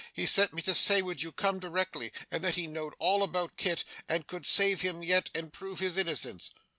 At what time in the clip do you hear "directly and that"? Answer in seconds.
1.59-2.55